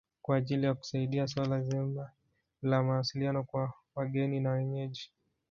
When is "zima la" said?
1.61-2.83